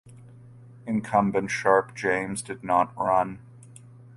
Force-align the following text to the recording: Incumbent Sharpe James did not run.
Incumbent 0.87 1.51
Sharpe 1.51 1.93
James 1.93 2.41
did 2.41 2.63
not 2.63 2.91
run. 2.97 3.37